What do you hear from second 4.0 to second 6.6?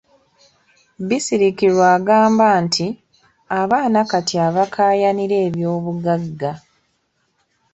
kati abakaayanira ebyobugagga.